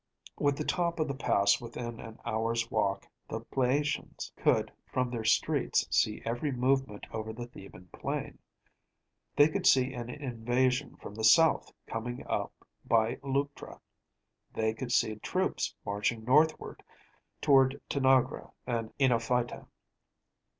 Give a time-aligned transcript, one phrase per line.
[0.39, 5.23] With the top of the pass within an hour’s walk, the Platæans could, from their
[5.23, 8.39] streets, see every movement over the Theban plain:
[9.35, 13.79] they could see an invasion from the south coming up by Leuctra;
[14.51, 16.81] they could see troops marching northward
[17.39, 19.67] toward Tanagra and Ňínophyta.